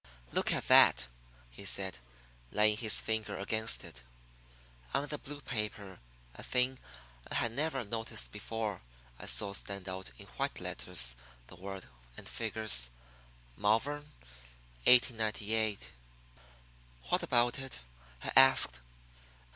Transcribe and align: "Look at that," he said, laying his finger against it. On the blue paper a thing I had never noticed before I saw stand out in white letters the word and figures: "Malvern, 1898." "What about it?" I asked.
"Look 0.31 0.51
at 0.51 0.67
that," 0.67 1.05
he 1.51 1.63
said, 1.63 1.99
laying 2.49 2.75
his 2.77 2.99
finger 3.01 3.37
against 3.37 3.83
it. 3.83 4.01
On 4.95 5.07
the 5.07 5.19
blue 5.19 5.41
paper 5.41 5.99
a 6.33 6.41
thing 6.41 6.79
I 7.29 7.35
had 7.35 7.51
never 7.51 7.83
noticed 7.83 8.31
before 8.31 8.81
I 9.19 9.27
saw 9.27 9.53
stand 9.53 9.87
out 9.87 10.09
in 10.17 10.25
white 10.25 10.59
letters 10.59 11.15
the 11.45 11.55
word 11.55 11.85
and 12.17 12.27
figures: 12.27 12.89
"Malvern, 13.55 14.11
1898." 14.85 15.91
"What 17.11 17.21
about 17.21 17.59
it?" 17.59 17.81
I 18.23 18.31
asked. 18.35 18.79